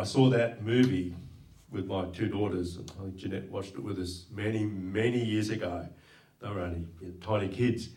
I 0.00 0.04
saw 0.04 0.30
that 0.30 0.64
movie 0.64 1.14
with 1.70 1.86
my 1.86 2.06
two 2.06 2.28
daughters. 2.28 2.78
I 2.78 3.02
think 3.02 3.16
Jeanette 3.16 3.50
watched 3.50 3.74
it 3.74 3.82
with 3.82 3.98
us 3.98 4.24
many, 4.30 4.64
many 4.64 5.22
years 5.22 5.50
ago. 5.50 5.86
They 6.40 6.48
were 6.48 6.60
only 6.60 6.86
you 7.02 7.08
know, 7.08 7.14
tiny 7.20 7.48
kids. 7.48 7.90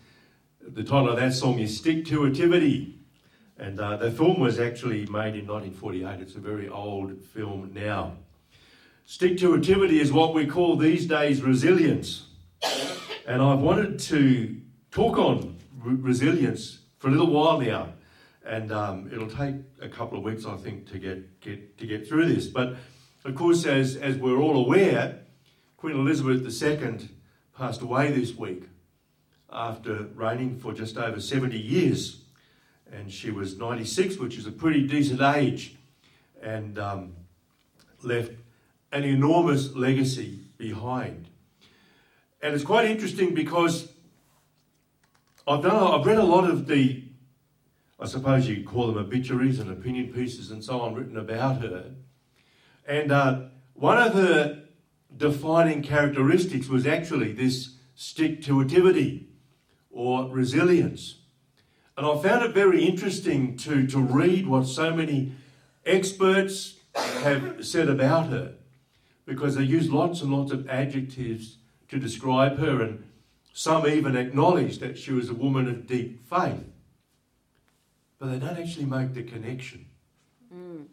The 0.59 0.83
title 0.83 1.11
of 1.11 1.15
that 1.15 1.31
song 1.31 1.59
is 1.59 1.77
Stick-to-itivity. 1.77 2.95
And 3.57 3.79
uh, 3.79 3.95
the 3.95 4.11
film 4.11 4.41
was 4.41 4.59
actually 4.59 5.05
made 5.05 5.35
in 5.35 5.47
1948. 5.47 6.19
It's 6.19 6.35
a 6.35 6.39
very 6.39 6.67
old 6.67 7.23
film 7.23 7.71
now. 7.73 8.17
Stick-to-itivity 9.05 10.01
is 10.01 10.11
what 10.11 10.33
we 10.33 10.45
call 10.45 10.75
these 10.75 11.05
days 11.05 11.41
resilience. 11.41 12.25
And 13.25 13.41
I've 13.41 13.61
wanted 13.61 13.97
to 13.99 14.57
talk 14.91 15.17
on 15.17 15.55
re- 15.81 15.95
resilience 15.95 16.79
for 16.97 17.07
a 17.07 17.11
little 17.11 17.31
while 17.31 17.61
now. 17.61 17.93
And 18.45 18.71
um, 18.71 19.09
it'll 19.11 19.29
take 19.29 19.55
a 19.81 19.87
couple 19.87 20.17
of 20.17 20.23
weeks, 20.23 20.45
I 20.45 20.57
think, 20.57 20.89
to 20.91 20.99
get, 20.99 21.39
get, 21.39 21.77
to 21.77 21.87
get 21.87 22.07
through 22.07 22.33
this. 22.33 22.47
But 22.47 22.75
of 23.23 23.35
course, 23.35 23.65
as, 23.65 23.95
as 23.95 24.17
we're 24.17 24.37
all 24.37 24.57
aware, 24.57 25.19
Queen 25.77 25.95
Elizabeth 25.95 26.63
II 26.63 27.09
passed 27.57 27.81
away 27.81 28.11
this 28.11 28.35
week 28.35 28.63
after 29.51 30.09
reigning 30.15 30.57
for 30.57 30.73
just 30.73 30.97
over 30.97 31.21
70 31.21 31.57
years. 31.57 32.21
And 32.91 33.11
she 33.11 33.31
was 33.31 33.57
96, 33.57 34.17
which 34.17 34.37
is 34.37 34.45
a 34.45 34.51
pretty 34.51 34.87
decent 34.87 35.21
age, 35.21 35.75
and 36.41 36.77
um, 36.77 37.13
left 38.03 38.31
an 38.91 39.03
enormous 39.03 39.73
legacy 39.73 40.41
behind. 40.57 41.29
And 42.41 42.53
it's 42.53 42.63
quite 42.63 42.85
interesting 42.89 43.33
because 43.33 43.89
I've 45.47 45.63
done 45.63 45.75
I've 45.75 46.05
read 46.05 46.17
a 46.17 46.23
lot 46.23 46.49
of 46.49 46.67
the 46.67 47.03
I 48.03 48.05
suppose 48.05 48.49
you 48.49 48.65
call 48.65 48.87
them 48.87 48.97
obituaries 48.97 49.61
and 49.61 49.71
opinion 49.71 50.11
pieces 50.11 50.51
and 50.51 50.61
so 50.61 50.81
on 50.81 50.93
written 50.93 51.15
about 51.15 51.61
her. 51.61 51.91
And 52.85 53.13
uh, 53.13 53.43
one 53.75 53.97
of 53.97 54.13
her 54.13 54.63
defining 55.15 55.81
characteristics 55.81 56.67
was 56.67 56.85
actually 56.85 57.31
this 57.31 57.77
stick-to-itivity 57.95 59.27
or 59.89 60.27
resilience. 60.27 61.19
And 61.95 62.05
I 62.05 62.21
found 62.21 62.43
it 62.43 62.53
very 62.53 62.83
interesting 62.83 63.55
to, 63.59 63.87
to 63.87 63.99
read 63.99 64.47
what 64.47 64.67
so 64.67 64.93
many 64.93 65.31
experts 65.85 66.79
have 66.93 67.65
said 67.65 67.87
about 67.87 68.27
her 68.27 68.55
because 69.25 69.55
they 69.55 69.63
use 69.63 69.89
lots 69.89 70.21
and 70.21 70.33
lots 70.33 70.51
of 70.51 70.67
adjectives 70.67 71.55
to 71.87 71.99
describe 71.99 72.57
her, 72.57 72.81
and 72.81 73.05
some 73.53 73.87
even 73.87 74.17
acknowledge 74.17 74.79
that 74.79 74.97
she 74.97 75.13
was 75.13 75.29
a 75.29 75.33
woman 75.33 75.69
of 75.69 75.87
deep 75.87 76.27
faith. 76.29 76.65
But 78.23 78.31
they 78.31 78.39
don't 78.39 78.57
actually 78.57 78.85
make 78.85 79.13
the 79.13 79.23
connection 79.23 79.85
mm. 80.55 80.85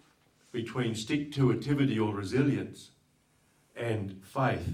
between 0.50 0.96
stick-to-itivity 0.96 1.96
or 1.96 2.12
resilience 2.12 2.90
and 3.76 4.20
faith. 4.24 4.68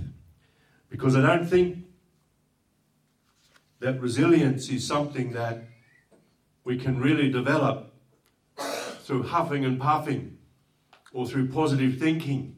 Because 0.88 1.16
I 1.16 1.20
don't 1.20 1.44
think 1.44 1.84
that 3.80 4.00
resilience 4.00 4.70
is 4.70 4.86
something 4.86 5.32
that 5.32 5.64
we 6.64 6.78
can 6.78 6.98
really 6.98 7.30
develop 7.30 7.92
through 9.02 9.24
huffing 9.24 9.66
and 9.66 9.78
puffing 9.78 10.38
or 11.12 11.26
through 11.26 11.48
positive 11.48 11.98
thinking 11.98 12.56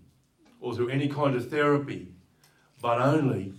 or 0.60 0.76
through 0.76 0.90
any 0.90 1.08
kind 1.08 1.34
of 1.34 1.50
therapy, 1.50 2.06
but 2.80 3.00
only 3.00 3.52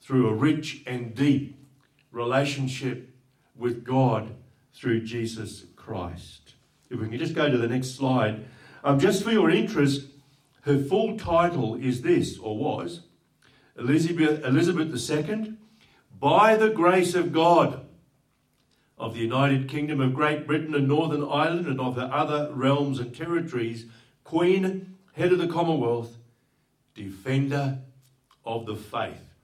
through 0.00 0.30
a 0.30 0.32
rich 0.32 0.82
and 0.86 1.14
deep 1.14 1.62
relationship 2.10 3.14
with 3.54 3.84
God 3.84 4.34
through 4.72 5.02
Jesus 5.02 5.66
Christ. 5.84 6.54
If 6.88 6.98
we 6.98 7.08
can 7.08 7.18
just 7.18 7.34
go 7.34 7.50
to 7.50 7.58
the 7.58 7.68
next 7.68 7.96
slide. 7.96 8.46
Um, 8.82 8.98
just 8.98 9.22
for 9.22 9.30
your 9.30 9.50
interest, 9.50 10.06
her 10.62 10.78
full 10.78 11.18
title 11.18 11.74
is 11.74 12.02
this, 12.02 12.38
or 12.38 12.56
was 12.56 13.00
Elizabeth, 13.78 14.42
Elizabeth 14.44 15.10
II, 15.10 15.54
by 16.18 16.56
the 16.56 16.70
grace 16.70 17.14
of 17.14 17.32
God 17.32 17.84
of 18.96 19.14
the 19.14 19.20
United 19.20 19.68
Kingdom 19.68 20.00
of 20.00 20.14
Great 20.14 20.46
Britain 20.46 20.74
and 20.74 20.88
Northern 20.88 21.24
Ireland 21.24 21.66
and 21.66 21.80
of 21.80 21.96
the 21.96 22.04
other 22.04 22.50
realms 22.52 22.98
and 22.98 23.14
territories, 23.14 23.86
Queen, 24.22 24.94
head 25.12 25.32
of 25.32 25.38
the 25.38 25.48
Commonwealth, 25.48 26.16
Defender 26.94 27.78
of 28.44 28.64
the 28.64 28.76
Faith. 28.76 29.34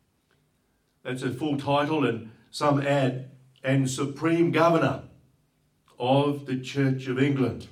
That's 1.02 1.22
a 1.22 1.30
full 1.30 1.58
title, 1.58 2.06
and 2.06 2.30
some 2.50 2.80
add, 2.80 3.30
and 3.62 3.90
Supreme 3.90 4.52
Governor 4.52 5.02
of 6.00 6.46
the 6.46 6.58
Church 6.58 7.06
of 7.08 7.18
England. 7.18 7.68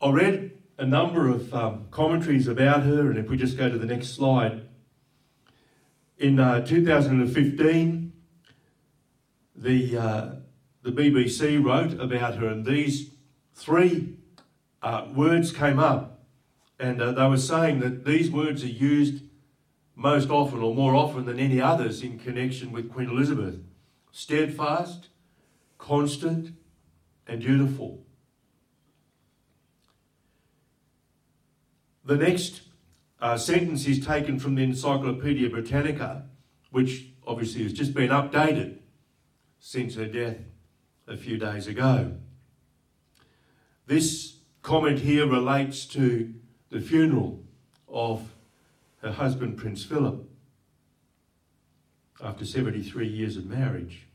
I 0.00 0.10
read 0.10 0.52
a 0.78 0.86
number 0.86 1.28
of 1.28 1.52
um, 1.52 1.86
commentaries 1.90 2.46
about 2.46 2.84
her, 2.84 3.10
and 3.10 3.18
if 3.18 3.28
we 3.28 3.36
just 3.36 3.58
go 3.58 3.68
to 3.68 3.76
the 3.76 3.86
next 3.86 4.14
slide, 4.14 4.68
in 6.16 6.38
uh, 6.38 6.64
2015, 6.64 8.12
the, 9.56 9.96
uh, 9.96 10.30
the 10.82 10.92
BBC 10.92 11.62
wrote 11.62 12.00
about 12.00 12.36
her, 12.36 12.46
and 12.46 12.64
these 12.64 13.10
three 13.52 14.16
uh, 14.80 15.06
words 15.12 15.52
came 15.52 15.80
up, 15.80 16.24
and 16.78 17.02
uh, 17.02 17.12
they 17.12 17.26
were 17.26 17.36
saying 17.36 17.80
that 17.80 18.04
these 18.04 18.30
words 18.30 18.62
are 18.62 18.68
used 18.68 19.24
most 19.96 20.30
often 20.30 20.62
or 20.62 20.74
more 20.74 20.94
often 20.94 21.26
than 21.26 21.38
any 21.38 21.60
others 21.60 22.02
in 22.02 22.18
connection 22.18 22.72
with 22.72 22.92
Queen 22.92 23.08
Elizabeth 23.08 23.56
steadfast, 24.12 25.08
constant, 25.78 26.54
and 27.26 27.40
dutiful. 27.40 28.04
The 32.04 32.16
next 32.16 32.62
uh, 33.20 33.36
sentence 33.36 33.86
is 33.86 34.04
taken 34.04 34.38
from 34.38 34.54
the 34.54 34.62
Encyclopedia 34.62 35.48
Britannica, 35.48 36.26
which 36.70 37.06
obviously 37.26 37.62
has 37.62 37.72
just 37.72 37.94
been 37.94 38.10
updated 38.10 38.78
since 39.58 39.94
her 39.94 40.06
death 40.06 40.38
a 41.06 41.16
few 41.16 41.38
days 41.38 41.66
ago. 41.66 42.16
This 43.86 44.38
comment 44.62 45.00
here 45.00 45.26
relates 45.26 45.86
to 45.86 46.34
the 46.70 46.80
funeral 46.80 47.44
of 47.88 48.34
her 49.02 49.12
husband, 49.12 49.56
Prince 49.56 49.84
Philip, 49.84 50.28
after 52.22 52.44
73 52.44 53.06
years 53.06 53.36
of 53.36 53.46
marriage. 53.46 54.06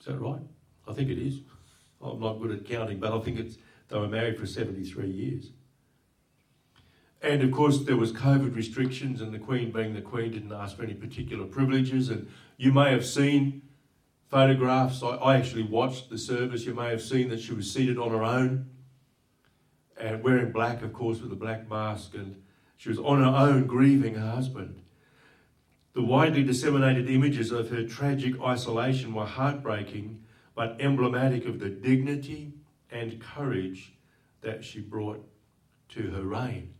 Is 0.00 0.06
that 0.06 0.18
right? 0.18 0.40
I 0.86 0.92
think 0.92 1.10
it 1.10 1.18
is. 1.18 1.40
I'm 2.02 2.20
not 2.20 2.40
good 2.40 2.50
at 2.52 2.64
counting, 2.64 2.98
but 2.98 3.12
I 3.12 3.20
think 3.20 3.38
it's 3.38 3.58
they 3.88 3.98
were 3.98 4.08
married 4.08 4.38
for 4.38 4.46
73 4.46 5.06
years. 5.08 5.50
And 7.20 7.42
of 7.42 7.50
course, 7.50 7.80
there 7.80 7.96
was 7.96 8.12
COVID 8.12 8.54
restrictions, 8.54 9.20
and 9.20 9.32
the 9.32 9.38
Queen, 9.38 9.72
being 9.72 9.94
the 9.94 10.02
Queen, 10.02 10.30
didn't 10.30 10.52
ask 10.52 10.76
for 10.76 10.84
any 10.84 10.94
particular 10.94 11.46
privileges. 11.46 12.10
And 12.10 12.28
you 12.56 12.72
may 12.72 12.92
have 12.92 13.04
seen 13.04 13.62
photographs. 14.28 15.02
I, 15.02 15.08
I 15.08 15.36
actually 15.36 15.64
watched 15.64 16.10
the 16.10 16.18
service. 16.18 16.64
You 16.64 16.74
may 16.74 16.90
have 16.90 17.02
seen 17.02 17.28
that 17.30 17.40
she 17.40 17.54
was 17.54 17.72
seated 17.72 17.98
on 17.98 18.10
her 18.10 18.22
own 18.22 18.70
and 19.96 20.22
wearing 20.22 20.52
black, 20.52 20.82
of 20.82 20.92
course, 20.92 21.20
with 21.20 21.32
a 21.32 21.36
black 21.36 21.68
mask, 21.68 22.14
and 22.14 22.40
she 22.76 22.88
was 22.88 22.98
on 22.98 23.20
her 23.20 23.36
own 23.36 23.66
grieving 23.66 24.14
her 24.14 24.30
husband. 24.30 24.80
The 25.98 26.04
widely 26.04 26.44
disseminated 26.44 27.10
images 27.10 27.50
of 27.50 27.70
her 27.70 27.82
tragic 27.82 28.40
isolation 28.40 29.12
were 29.12 29.24
heartbreaking, 29.24 30.22
but 30.54 30.76
emblematic 30.78 31.44
of 31.44 31.58
the 31.58 31.70
dignity 31.70 32.52
and 32.88 33.20
courage 33.20 33.94
that 34.42 34.64
she 34.64 34.80
brought 34.80 35.28
to 35.88 36.02
her 36.10 36.22
reign. 36.22 36.72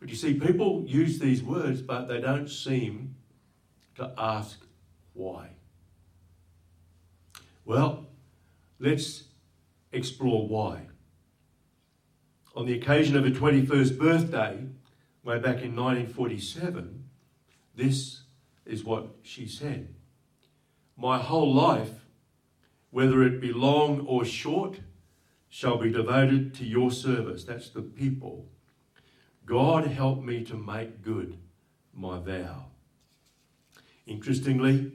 But 0.00 0.08
you 0.08 0.16
see, 0.16 0.34
people 0.34 0.82
use 0.84 1.20
these 1.20 1.44
words, 1.44 1.80
but 1.80 2.06
they 2.08 2.20
don't 2.20 2.48
seem 2.50 3.14
to 3.98 4.12
ask 4.18 4.58
why. 5.14 5.50
Well, 7.64 8.08
let's 8.80 9.28
explore 9.92 10.48
why. 10.48 10.88
On 12.56 12.66
the 12.66 12.74
occasion 12.74 13.16
of 13.16 13.22
her 13.22 13.30
21st 13.30 13.96
birthday, 13.96 14.64
way 15.22 15.38
back 15.38 15.62
in 15.62 15.76
1947, 15.76 17.04
this 17.76 18.22
is 18.66 18.84
what 18.84 19.08
she 19.22 19.46
said 19.46 19.94
My 20.96 21.18
whole 21.18 21.52
life, 21.52 22.06
whether 22.90 23.22
it 23.22 23.40
be 23.40 23.52
long 23.52 24.00
or 24.06 24.24
short, 24.24 24.80
shall 25.48 25.78
be 25.78 25.90
devoted 25.90 26.54
to 26.54 26.64
your 26.64 26.90
service. 26.90 27.44
That's 27.44 27.70
the 27.70 27.82
people. 27.82 28.48
God 29.44 29.86
help 29.86 30.22
me 30.22 30.42
to 30.44 30.56
make 30.56 31.02
good 31.02 31.38
my 31.94 32.18
vow. 32.18 32.66
Interestingly, 34.06 34.92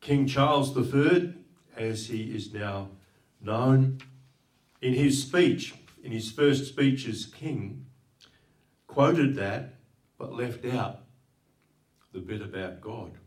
King 0.00 0.26
Charles 0.26 0.76
III 0.76 1.34
as 1.76 2.06
he 2.06 2.34
is 2.34 2.52
now 2.52 2.90
known. 3.40 3.98
In 4.80 4.92
his 4.92 5.22
speech, 5.22 5.74
in 6.02 6.12
his 6.12 6.30
first 6.30 6.66
speech 6.66 7.08
as 7.08 7.26
king, 7.26 7.86
quoted 8.86 9.34
that 9.36 9.74
but 10.18 10.34
left 10.34 10.64
out 10.64 11.03
the 12.14 12.20
bit 12.20 12.40
about 12.40 12.80
God. 12.80 13.18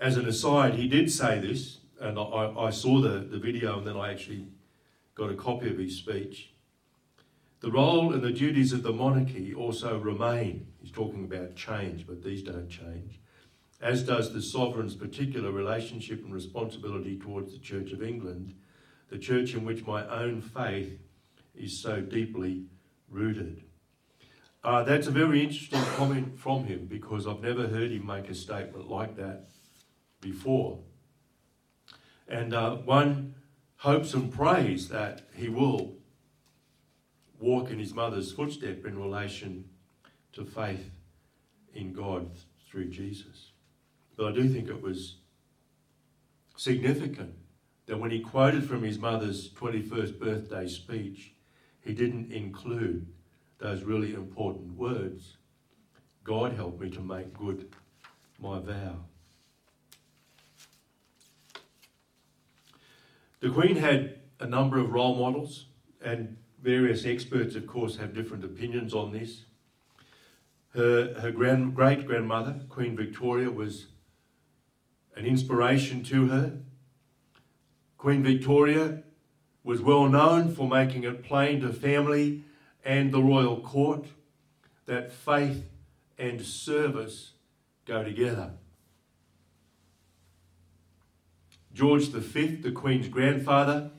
As 0.00 0.16
an 0.16 0.26
aside, 0.26 0.74
he 0.74 0.88
did 0.88 1.10
say 1.10 1.38
this 1.38 1.78
and 2.00 2.18
I, 2.18 2.52
I 2.56 2.70
saw 2.70 3.00
the, 3.00 3.20
the 3.20 3.38
video 3.38 3.78
and 3.78 3.86
then 3.86 3.96
I 3.96 4.10
actually 4.10 4.48
got 5.14 5.30
a 5.30 5.34
copy 5.34 5.70
of 5.70 5.78
his 5.78 5.96
speech. 5.96 6.52
The 7.60 7.70
role 7.70 8.12
and 8.12 8.22
the 8.22 8.32
duties 8.32 8.72
of 8.72 8.82
the 8.82 8.92
monarchy 8.92 9.54
also 9.54 9.98
remain. 9.98 10.66
He's 10.80 10.92
talking 10.92 11.24
about 11.24 11.56
change, 11.56 12.06
but 12.06 12.22
these 12.22 12.42
don't 12.42 12.68
change. 12.68 13.20
As 13.80 14.02
does 14.02 14.32
the 14.32 14.42
sovereign's 14.42 14.94
particular 14.94 15.52
relationship 15.52 16.24
and 16.24 16.34
responsibility 16.34 17.16
towards 17.16 17.52
the 17.52 17.58
Church 17.58 17.92
of 17.92 18.02
England, 18.02 18.54
the 19.08 19.18
church 19.18 19.54
in 19.54 19.64
which 19.64 19.86
my 19.86 20.06
own 20.08 20.40
faith 20.40 21.00
is 21.54 21.80
so 21.80 22.00
deeply 22.00 22.64
rooted. 23.08 23.62
Uh, 24.68 24.82
that's 24.82 25.06
a 25.06 25.10
very 25.10 25.42
interesting 25.42 25.80
comment 25.96 26.38
from 26.38 26.64
him 26.64 26.84
because 26.84 27.26
I've 27.26 27.40
never 27.40 27.68
heard 27.68 27.90
him 27.90 28.04
make 28.04 28.28
a 28.28 28.34
statement 28.34 28.90
like 28.90 29.16
that 29.16 29.48
before. 30.20 30.80
And 32.28 32.52
uh, 32.52 32.76
one 32.76 33.34
hopes 33.76 34.12
and 34.12 34.30
prays 34.30 34.90
that 34.90 35.22
he 35.34 35.48
will 35.48 35.96
walk 37.40 37.70
in 37.70 37.78
his 37.78 37.94
mother's 37.94 38.30
footstep 38.30 38.84
in 38.84 38.98
relation 38.98 39.70
to 40.34 40.44
faith 40.44 40.90
in 41.72 41.94
God 41.94 42.28
through 42.70 42.90
Jesus. 42.90 43.52
But 44.18 44.26
I 44.26 44.32
do 44.32 44.50
think 44.50 44.68
it 44.68 44.82
was 44.82 45.16
significant 46.58 47.32
that 47.86 47.98
when 47.98 48.10
he 48.10 48.20
quoted 48.20 48.68
from 48.68 48.82
his 48.82 48.98
mother's 48.98 49.50
21st 49.54 50.18
birthday 50.18 50.68
speech, 50.68 51.32
he 51.80 51.94
didn't 51.94 52.32
include 52.32 53.06
those 53.58 53.82
really 53.82 54.14
important 54.14 54.76
words 54.76 55.36
God 56.24 56.52
help 56.52 56.78
me 56.78 56.90
to 56.90 57.00
make 57.00 57.32
good 57.32 57.74
my 58.38 58.58
vow. 58.58 58.96
The 63.40 63.50
Queen 63.50 63.76
had 63.76 64.20
a 64.40 64.46
number 64.46 64.78
of 64.78 64.90
role 64.90 65.14
models, 65.14 65.66
and 66.02 66.36
various 66.62 67.06
experts, 67.06 67.54
of 67.54 67.66
course, 67.66 67.96
have 67.96 68.12
different 68.12 68.44
opinions 68.44 68.92
on 68.92 69.12
this. 69.12 69.44
Her, 70.74 71.14
her 71.20 71.30
grand, 71.30 71.74
great 71.74 72.06
grandmother, 72.06 72.60
Queen 72.68 72.94
Victoria, 72.94 73.50
was 73.50 73.86
an 75.16 75.24
inspiration 75.24 76.04
to 76.04 76.28
her. 76.28 76.58
Queen 77.96 78.22
Victoria 78.22 79.02
was 79.64 79.80
well 79.80 80.08
known 80.08 80.54
for 80.54 80.68
making 80.68 81.04
it 81.04 81.22
plain 81.24 81.60
to 81.60 81.72
family 81.72 82.44
and 82.88 83.12
the 83.12 83.22
royal 83.22 83.60
court 83.60 84.06
that 84.86 85.12
faith 85.12 85.68
and 86.18 86.40
service 86.40 87.32
go 87.84 88.02
together. 88.02 88.52
George 91.74 92.08
V, 92.08 92.46
the 92.56 92.72
Queen's 92.72 93.08
grandfather, 93.08 93.90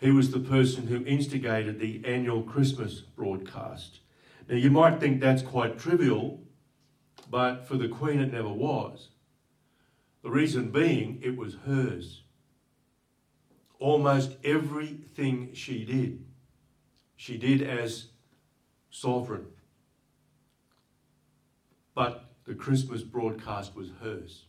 he 0.00 0.12
was 0.12 0.30
the 0.30 0.38
person 0.38 0.86
who 0.86 1.04
instigated 1.06 1.80
the 1.80 2.00
annual 2.04 2.42
Christmas 2.42 3.00
broadcast. 3.00 3.98
Now, 4.48 4.54
you 4.54 4.70
might 4.70 5.00
think 5.00 5.20
that's 5.20 5.42
quite 5.42 5.76
trivial, 5.76 6.40
but 7.28 7.66
for 7.66 7.76
the 7.76 7.88
Queen, 7.88 8.20
it 8.20 8.32
never 8.32 8.48
was. 8.48 9.08
The 10.22 10.30
reason 10.30 10.70
being, 10.70 11.18
it 11.20 11.36
was 11.36 11.56
hers. 11.66 12.22
Almost 13.80 14.36
everything 14.44 15.52
she 15.52 15.84
did, 15.84 16.24
she 17.18 17.36
did 17.36 17.60
as 17.60 18.06
sovereign. 18.90 19.46
But 21.92 22.24
the 22.46 22.54
Christmas 22.54 23.02
broadcast 23.02 23.74
was 23.74 23.90
hers. 24.00 24.44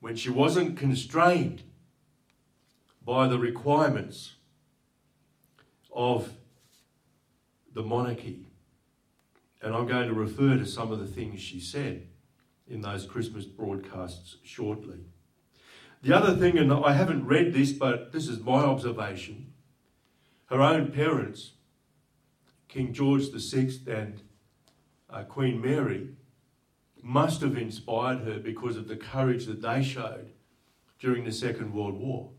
When 0.00 0.16
she 0.16 0.30
wasn't 0.30 0.78
constrained 0.78 1.62
by 3.04 3.28
the 3.28 3.38
requirements 3.38 4.36
of 5.94 6.32
the 7.74 7.82
monarchy. 7.82 8.46
And 9.60 9.74
I'm 9.74 9.86
going 9.86 10.08
to 10.08 10.14
refer 10.14 10.56
to 10.56 10.64
some 10.64 10.90
of 10.90 10.98
the 10.98 11.06
things 11.06 11.42
she 11.42 11.60
said 11.60 12.06
in 12.66 12.80
those 12.80 13.04
Christmas 13.04 13.44
broadcasts 13.44 14.38
shortly. 14.42 15.00
The 16.02 16.16
other 16.16 16.34
thing, 16.34 16.56
and 16.56 16.72
I 16.72 16.92
haven't 16.92 17.26
read 17.26 17.52
this, 17.52 17.72
but 17.72 18.12
this 18.12 18.28
is 18.28 18.40
my 18.40 18.64
observation 18.64 19.52
her 20.46 20.62
own 20.62 20.92
parents, 20.92 21.52
King 22.76 22.92
George 22.92 23.30
VI 23.32 23.70
and 23.86 24.20
uh, 25.08 25.22
Queen 25.22 25.62
Mary, 25.62 26.10
must 27.02 27.40
have 27.40 27.56
inspired 27.56 28.18
her 28.18 28.38
because 28.38 28.76
of 28.76 28.86
the 28.86 28.96
courage 28.96 29.46
that 29.46 29.62
they 29.62 29.82
showed 29.82 30.32
during 30.98 31.24
the 31.24 31.32
Second 31.32 31.72
World 31.72 31.98
War. 31.98 32.32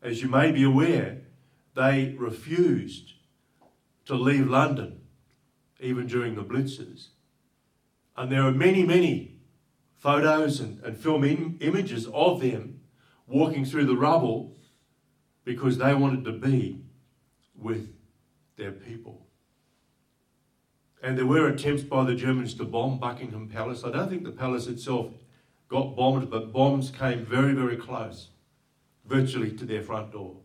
As 0.00 0.22
you 0.22 0.28
may 0.28 0.52
be 0.52 0.62
aware, 0.62 1.22
they 1.74 2.14
refused 2.16 3.14
to 4.04 4.14
leave 4.14 4.46
London, 4.46 5.00
even 5.80 6.06
during 6.06 6.36
the 6.36 6.44
blitzes. 6.44 7.08
And 8.16 8.30
there 8.30 8.42
are 8.42 8.52
many, 8.52 8.84
many 8.84 9.40
photos 9.96 10.60
and, 10.60 10.80
and 10.84 10.96
film 10.96 11.24
in, 11.24 11.58
images 11.60 12.06
of 12.14 12.40
them 12.40 12.82
walking 13.26 13.64
through 13.64 13.86
the 13.86 13.96
rubble 13.96 14.56
because 15.42 15.78
they 15.78 15.92
wanted 15.92 16.24
to 16.24 16.32
be 16.32 16.84
with 17.56 17.92
their 18.56 18.70
people. 18.70 19.25
And 21.02 21.16
there 21.16 21.26
were 21.26 21.48
attempts 21.48 21.82
by 21.82 22.04
the 22.04 22.14
Germans 22.14 22.54
to 22.54 22.64
bomb 22.64 22.98
Buckingham 22.98 23.48
Palace. 23.48 23.84
I 23.84 23.90
don't 23.90 24.08
think 24.08 24.24
the 24.24 24.32
palace 24.32 24.66
itself 24.66 25.12
got 25.68 25.96
bombed, 25.96 26.30
but 26.30 26.52
bombs 26.52 26.90
came 26.90 27.24
very, 27.24 27.52
very 27.52 27.76
close, 27.76 28.28
virtually 29.04 29.52
to 29.52 29.64
their 29.64 29.82
front 29.82 30.12
door. 30.12 30.36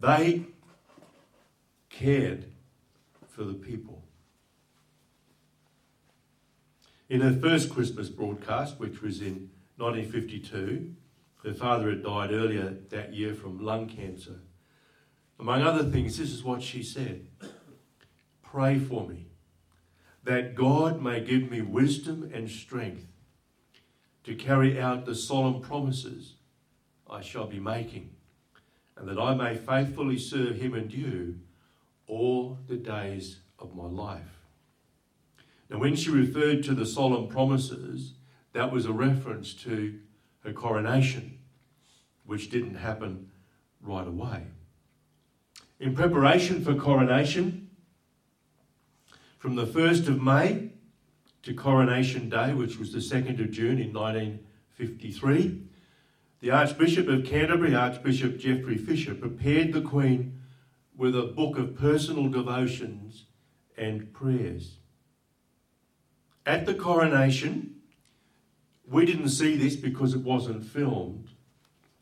They 0.00 0.46
cared 1.88 2.46
for 3.28 3.44
the 3.44 3.54
people. 3.54 4.02
In 7.08 7.20
her 7.20 7.32
first 7.32 7.70
Christmas 7.70 8.08
broadcast, 8.08 8.78
which 8.78 9.02
was 9.02 9.20
in 9.20 9.50
1952, 9.76 10.94
her 11.44 11.54
father 11.54 11.90
had 11.90 12.02
died 12.02 12.30
earlier 12.32 12.76
that 12.90 13.12
year 13.12 13.34
from 13.34 13.64
lung 13.64 13.88
cancer. 13.88 14.40
Among 15.40 15.62
other 15.62 15.84
things, 15.84 16.18
this 16.18 16.30
is 16.30 16.44
what 16.44 16.62
she 16.62 16.82
said 16.82 17.26
Pray 18.42 18.78
for 18.78 19.08
me, 19.08 19.28
that 20.22 20.54
God 20.54 21.00
may 21.00 21.20
give 21.20 21.50
me 21.50 21.62
wisdom 21.62 22.30
and 22.32 22.48
strength 22.50 23.06
to 24.24 24.34
carry 24.34 24.78
out 24.78 25.06
the 25.06 25.14
solemn 25.14 25.62
promises 25.62 26.34
I 27.08 27.22
shall 27.22 27.46
be 27.46 27.58
making 27.58 28.10
and 28.96 29.08
that 29.08 29.18
I 29.18 29.34
may 29.34 29.56
faithfully 29.56 30.18
serve 30.18 30.56
him 30.56 30.74
and 30.74 30.92
you 30.92 31.40
all 32.06 32.58
the 32.68 32.76
days 32.76 33.38
of 33.58 33.74
my 33.74 33.86
life. 33.86 34.44
Now, 35.70 35.78
when 35.78 35.96
she 35.96 36.10
referred 36.10 36.62
to 36.64 36.74
the 36.74 36.84
solemn 36.84 37.28
promises, 37.28 38.12
that 38.52 38.70
was 38.70 38.84
a 38.84 38.92
reference 38.92 39.54
to 39.54 40.00
her 40.44 40.52
coronation, 40.52 41.38
which 42.26 42.50
didn't 42.50 42.74
happen 42.74 43.30
right 43.80 44.06
away. 44.06 44.48
In 45.80 45.94
preparation 45.94 46.62
for 46.62 46.74
coronation, 46.74 47.70
from 49.38 49.56
the 49.56 49.64
1st 49.64 50.08
of 50.08 50.20
May 50.20 50.72
to 51.42 51.54
Coronation 51.54 52.28
Day, 52.28 52.52
which 52.52 52.78
was 52.78 52.92
the 52.92 52.98
2nd 52.98 53.40
of 53.40 53.50
June 53.50 53.78
in 53.78 53.90
1953, 53.90 55.62
the 56.40 56.50
Archbishop 56.50 57.08
of 57.08 57.24
Canterbury, 57.24 57.74
Archbishop 57.74 58.38
Geoffrey 58.38 58.76
Fisher, 58.76 59.14
prepared 59.14 59.72
the 59.72 59.80
Queen 59.80 60.42
with 60.94 61.16
a 61.16 61.22
book 61.22 61.56
of 61.56 61.74
personal 61.74 62.28
devotions 62.28 63.24
and 63.78 64.12
prayers. 64.12 64.76
At 66.44 66.66
the 66.66 66.74
coronation, 66.74 67.76
we 68.86 69.06
didn't 69.06 69.30
see 69.30 69.56
this 69.56 69.76
because 69.76 70.12
it 70.12 70.20
wasn't 70.20 70.66
filmed. 70.66 71.30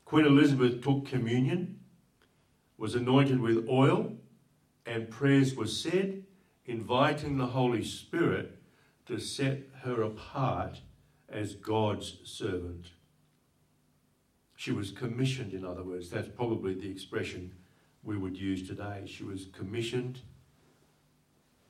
Queen 0.05 0.27
Elizabeth 0.27 0.83
took 0.83 1.07
communion, 1.07 1.79
was 2.79 2.95
anointed 2.95 3.41
with 3.41 3.69
oil, 3.69 4.13
and 4.87 5.11
prayers 5.11 5.55
were 5.55 5.67
said, 5.67 6.23
inviting 6.65 7.37
the 7.37 7.47
Holy 7.47 7.85
Spirit 7.85 8.57
to 9.07 9.19
set 9.19 9.63
her 9.83 10.03
apart 10.03 10.81
as 11.29 11.55
God's 11.55 12.19
servant. 12.25 12.93
She 14.55 14.71
was 14.71 14.91
commissioned, 14.91 15.53
in 15.53 15.65
other 15.65 15.83
words. 15.83 16.09
That's 16.09 16.29
probably 16.29 16.75
the 16.75 16.91
expression 16.91 17.53
we 18.03 18.17
would 18.17 18.37
use 18.37 18.67
today. 18.67 19.03
She 19.07 19.25
was 19.25 19.47
commissioned 19.53 20.21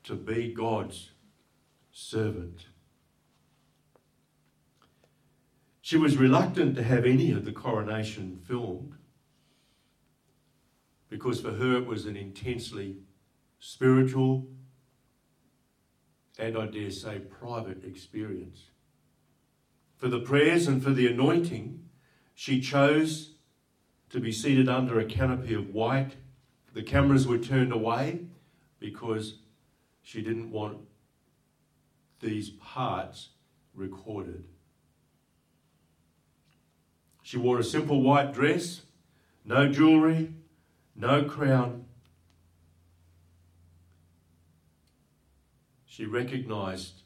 to 0.05 0.15
be 0.15 0.53
God's 0.53 1.11
servant. 1.91 2.67
She 5.81 5.97
was 5.97 6.17
reluctant 6.17 6.77
to 6.77 6.83
have 6.83 7.07
any 7.07 7.31
of 7.33 7.45
the 7.45 7.53
coronation 7.53 8.41
filmed 8.47 8.98
because 11.09 11.41
for 11.41 11.53
her 11.53 11.77
it 11.77 11.87
was 11.87 12.07
an 12.07 12.17
intensely 12.17 12.97
spiritual 13.59 14.47
and 16.39 16.57
I 16.57 16.67
dare 16.67 16.91
say 16.91 17.19
private 17.19 17.85
experience. 17.85 18.71
for 19.97 20.09
the 20.09 20.21
prayers 20.21 20.69
and 20.69 20.81
for 20.81 20.91
the 20.91 21.09
anointing, 21.09 21.85
she 22.33 22.61
chose 22.61 23.33
to 24.11 24.21
be 24.21 24.31
seated 24.31 24.69
under 24.69 25.01
a 25.01 25.05
canopy 25.05 25.55
of 25.55 25.75
white. 25.75 26.15
The 26.73 26.85
cameras 26.85 27.27
were 27.27 27.39
turned 27.39 27.73
away 27.73 28.21
because 28.79 29.41
she 30.03 30.23
didn't 30.23 30.53
want 30.53 30.79
these 32.21 32.51
parts 32.51 33.31
recorded. 33.75 34.45
She 37.23 37.37
wore 37.37 37.59
a 37.59 37.65
simple 37.65 38.01
white 38.01 38.33
dress, 38.33 38.83
no 39.45 39.69
jewelry, 39.69 40.33
no 40.99 41.25
crown. 41.25 41.85
She 45.87 46.05
recognized 46.05 47.03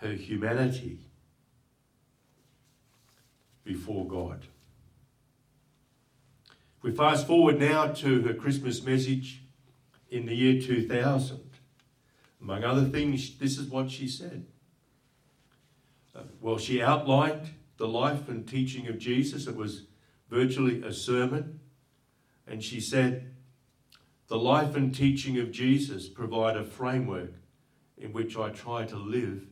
her 0.00 0.12
humanity 0.12 0.98
before 3.62 4.06
God. 4.06 4.46
We 6.82 6.92
fast 6.92 7.26
forward 7.26 7.58
now 7.58 7.88
to 7.88 8.22
her 8.22 8.34
Christmas 8.34 8.82
message 8.82 9.42
in 10.10 10.26
the 10.26 10.34
year 10.34 10.60
2000. 10.60 11.40
Among 12.42 12.62
other 12.62 12.84
things, 12.84 13.38
this 13.38 13.56
is 13.56 13.68
what 13.68 13.90
she 13.90 14.06
said. 14.06 14.44
Uh, 16.14 16.20
well, 16.40 16.58
she 16.58 16.82
outlined 16.82 17.48
the 17.78 17.88
life 17.88 18.28
and 18.28 18.46
teaching 18.46 18.86
of 18.86 18.98
Jesus. 18.98 19.46
It 19.46 19.56
was 19.56 19.86
virtually 20.28 20.82
a 20.82 20.92
sermon. 20.92 21.60
And 22.46 22.62
she 22.62 22.80
said, 22.80 23.34
The 24.28 24.38
life 24.38 24.76
and 24.76 24.94
teaching 24.94 25.38
of 25.38 25.50
Jesus 25.50 26.08
provide 26.08 26.56
a 26.56 26.64
framework 26.64 27.32
in 27.96 28.12
which 28.12 28.36
I 28.36 28.50
try 28.50 28.84
to 28.84 28.96
live 28.96 29.46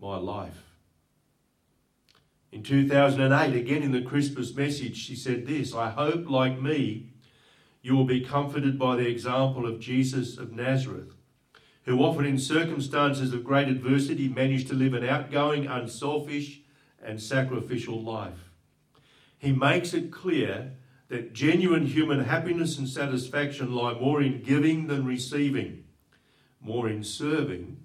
my 0.00 0.16
life. 0.16 0.74
In 2.52 2.62
2008, 2.62 3.54
again 3.54 3.82
in 3.82 3.90
the 3.90 4.02
Christmas 4.02 4.54
message, 4.54 4.96
she 4.96 5.16
said 5.16 5.46
this 5.46 5.74
I 5.74 5.90
hope, 5.90 6.30
like 6.30 6.60
me, 6.60 7.10
you 7.82 7.96
will 7.96 8.04
be 8.04 8.20
comforted 8.20 8.78
by 8.78 8.96
the 8.96 9.08
example 9.08 9.66
of 9.66 9.80
Jesus 9.80 10.38
of 10.38 10.52
Nazareth, 10.52 11.14
who 11.82 11.98
often 11.98 12.24
in 12.24 12.38
circumstances 12.38 13.34
of 13.34 13.44
great 13.44 13.68
adversity 13.68 14.28
managed 14.28 14.68
to 14.68 14.74
live 14.74 14.94
an 14.94 15.04
outgoing, 15.04 15.66
unselfish, 15.66 16.60
and 17.02 17.20
sacrificial 17.20 18.00
life. 18.00 18.50
He 19.36 19.52
makes 19.52 19.92
it 19.92 20.10
clear 20.10 20.72
that 21.08 21.32
genuine 21.32 21.86
human 21.86 22.24
happiness 22.24 22.78
and 22.78 22.88
satisfaction 22.88 23.74
lie 23.74 23.94
more 23.94 24.22
in 24.22 24.42
giving 24.42 24.86
than 24.86 25.04
receiving, 25.04 25.84
more 26.60 26.88
in 26.88 27.04
serving 27.04 27.78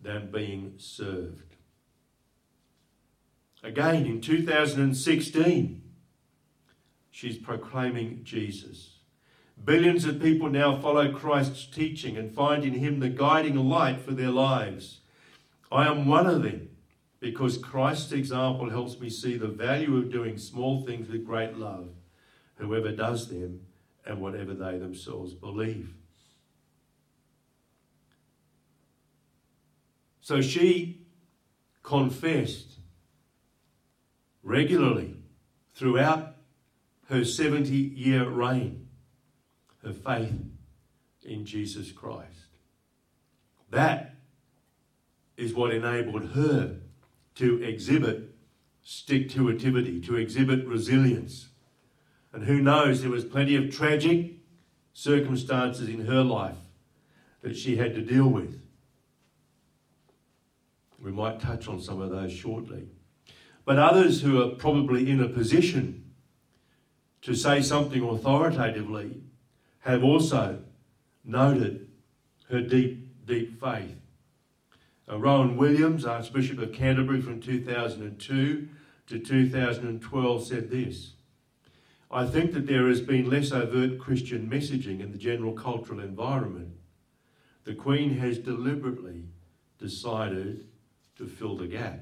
than 0.00 0.30
being 0.30 0.74
served. 0.78 1.56
Again, 3.62 4.06
in 4.06 4.20
2016, 4.20 5.82
she's 7.10 7.36
proclaiming 7.36 8.20
Jesus. 8.24 9.00
Billions 9.62 10.06
of 10.06 10.22
people 10.22 10.48
now 10.48 10.80
follow 10.80 11.12
Christ's 11.12 11.66
teaching 11.66 12.16
and 12.16 12.34
find 12.34 12.64
in 12.64 12.72
him 12.74 13.00
the 13.00 13.10
guiding 13.10 13.56
light 13.56 14.00
for 14.00 14.12
their 14.12 14.30
lives. 14.30 15.00
I 15.70 15.86
am 15.86 16.06
one 16.06 16.26
of 16.26 16.42
them 16.42 16.70
because 17.20 17.58
Christ's 17.58 18.12
example 18.12 18.70
helps 18.70 18.98
me 18.98 19.10
see 19.10 19.36
the 19.36 19.48
value 19.48 19.98
of 19.98 20.10
doing 20.10 20.38
small 20.38 20.82
things 20.86 21.10
with 21.10 21.26
great 21.26 21.58
love, 21.58 21.90
whoever 22.60 22.92
does 22.92 23.28
them 23.28 23.60
and 24.04 24.20
whatever 24.20 24.54
they 24.54 24.78
themselves 24.78 25.34
believe. 25.34 25.94
So 30.20 30.40
she 30.40 31.06
confessed 31.82 32.78
regularly 34.42 35.16
throughout 35.74 36.36
her 37.08 37.24
70 37.24 37.70
year 37.74 38.28
reign 38.28 38.88
her 39.82 39.92
faith 39.92 40.40
in 41.22 41.44
Jesus 41.44 41.90
Christ. 41.90 42.46
That 43.70 44.14
is 45.36 45.54
what 45.54 45.72
enabled 45.72 46.30
her 46.30 46.76
to 47.36 47.62
exhibit 47.62 48.34
stick-to-itivity, 48.82 50.04
to 50.06 50.16
exhibit 50.16 50.66
resilience. 50.66 51.49
And 52.32 52.44
who 52.44 52.60
knows, 52.60 53.02
there 53.02 53.10
was 53.10 53.24
plenty 53.24 53.56
of 53.56 53.74
tragic 53.74 54.34
circumstances 54.92 55.88
in 55.88 56.06
her 56.06 56.22
life 56.22 56.56
that 57.42 57.56
she 57.56 57.76
had 57.76 57.94
to 57.94 58.02
deal 58.02 58.28
with. 58.28 58.60
We 61.02 61.10
might 61.10 61.40
touch 61.40 61.66
on 61.66 61.80
some 61.80 62.00
of 62.00 62.10
those 62.10 62.32
shortly. 62.32 62.88
But 63.64 63.78
others 63.78 64.20
who 64.20 64.42
are 64.42 64.54
probably 64.54 65.10
in 65.10 65.20
a 65.20 65.28
position 65.28 66.12
to 67.22 67.34
say 67.34 67.62
something 67.62 68.02
authoritatively 68.02 69.22
have 69.80 70.04
also 70.04 70.60
noted 71.24 71.88
her 72.48 72.60
deep, 72.60 73.26
deep 73.26 73.60
faith. 73.60 73.96
Uh, 75.10 75.18
Rowan 75.18 75.56
Williams, 75.56 76.04
Archbishop 76.04 76.58
of 76.58 76.72
Canterbury 76.72 77.20
from 77.20 77.40
2002 77.40 78.68
to 79.06 79.18
2012, 79.18 80.46
said 80.46 80.70
this 80.70 81.12
I 82.10 82.26
think 82.26 82.52
that 82.54 82.66
there 82.66 82.88
has 82.88 83.00
been 83.00 83.30
less 83.30 83.52
overt 83.52 84.00
Christian 84.00 84.50
messaging 84.50 85.00
in 85.00 85.12
the 85.12 85.18
general 85.18 85.52
cultural 85.52 86.00
environment. 86.00 86.72
The 87.64 87.74
Queen 87.74 88.18
has 88.18 88.38
deliberately 88.38 89.26
decided 89.78 90.66
to 91.16 91.26
fill 91.26 91.56
the 91.56 91.68
gap. 91.68 92.00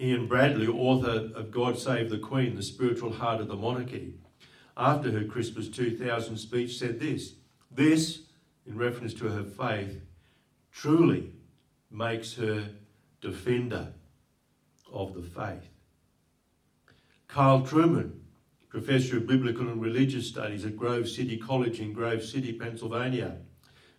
Ian 0.00 0.26
Bradley, 0.26 0.66
author 0.66 1.30
of 1.34 1.50
God 1.50 1.78
Save 1.78 2.08
the 2.08 2.18
Queen, 2.18 2.56
The 2.56 2.62
Spiritual 2.62 3.12
Heart 3.12 3.42
of 3.42 3.48
the 3.48 3.56
Monarchy, 3.56 4.14
after 4.76 5.10
her 5.10 5.24
Christmas 5.24 5.68
2000 5.68 6.38
speech 6.38 6.78
said 6.78 6.98
this 6.98 7.34
This, 7.70 8.22
in 8.66 8.78
reference 8.78 9.12
to 9.14 9.28
her 9.28 9.44
faith, 9.44 10.00
truly 10.72 11.34
makes 11.90 12.34
her 12.34 12.70
defender 13.20 13.92
of 14.90 15.12
the 15.14 15.22
faith. 15.22 15.68
Carl 17.32 17.62
Trueman, 17.62 18.12
professor 18.68 19.16
of 19.16 19.26
biblical 19.26 19.66
and 19.66 19.80
religious 19.80 20.28
studies 20.28 20.66
at 20.66 20.76
Grove 20.76 21.08
City 21.08 21.38
College 21.38 21.80
in 21.80 21.94
Grove 21.94 22.22
City, 22.22 22.52
Pennsylvania, 22.52 23.38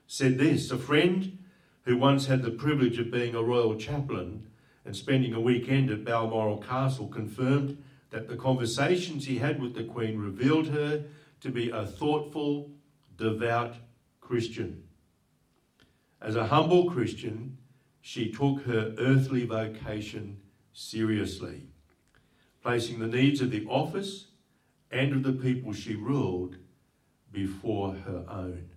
said 0.06 0.38
this 0.38 0.70
A 0.70 0.78
friend 0.78 1.40
who 1.86 1.98
once 1.98 2.28
had 2.28 2.44
the 2.44 2.52
privilege 2.52 3.00
of 3.00 3.10
being 3.10 3.34
a 3.34 3.42
royal 3.42 3.74
chaplain 3.76 4.46
and 4.86 4.96
spending 4.96 5.34
a 5.34 5.40
weekend 5.40 5.90
at 5.90 6.06
Balmoral 6.06 6.60
Castle 6.60 7.08
confirmed 7.08 7.84
that 8.12 8.28
the 8.28 8.36
conversations 8.36 9.26
he 9.26 9.40
had 9.40 9.60
with 9.60 9.74
the 9.74 9.86
Queen 9.86 10.20
revealed 10.20 10.68
her 10.68 11.04
to 11.42 11.50
be 11.50 11.72
a 11.72 11.88
thoughtful, 11.88 12.70
devout 13.18 13.78
Christian. 14.22 14.84
As 16.22 16.36
a 16.36 16.46
humble 16.46 16.92
Christian, 16.92 17.58
she 18.00 18.32
took 18.32 18.62
her 18.66 18.94
earthly 19.00 19.44
vocation 19.48 20.38
seriously, 20.72 21.73
placing 22.64 23.00
the 23.00 23.08
needs 23.08 23.42
of 23.42 23.52
the 23.52 23.66
office 23.68 24.28
and 24.90 25.12
of 25.14 25.24
the 25.24 25.34
people 25.34 25.74
she 25.74 25.96
ruled 25.96 26.56
before 27.32 27.94
her 27.94 28.24
own. 28.30 28.70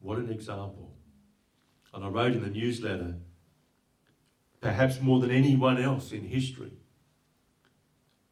What 0.00 0.18
an 0.18 0.30
example. 0.30 0.94
And 1.92 2.04
I 2.04 2.08
wrote 2.08 2.32
in 2.32 2.42
the 2.42 2.50
newsletter 2.50 3.16
perhaps 4.60 5.00
more 5.00 5.20
than 5.20 5.30
anyone 5.30 5.80
else 5.80 6.12
in 6.12 6.24
history. 6.24 6.72